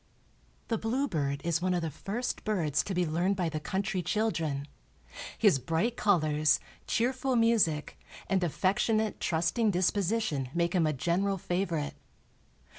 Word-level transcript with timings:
The 0.69 0.79
bluebird 0.79 1.41
is 1.43 1.61
one 1.61 1.75
of 1.75 1.83
the 1.83 1.91
first 1.91 2.43
birds 2.43 2.81
to 2.85 2.95
be 2.95 3.05
learned 3.05 3.35
by 3.35 3.49
the 3.49 3.59
country 3.59 4.01
children; 4.01 4.67
his 5.37 5.59
bright 5.59 5.95
colors, 5.95 6.59
cheerful 6.87 7.35
music 7.35 7.99
and 8.27 8.43
affectionate, 8.43 9.19
trusting 9.19 9.69
disposition 9.69 10.49
make 10.55 10.73
him 10.73 10.87
a 10.87 10.91
general 10.93 11.37
favorite. 11.37 11.93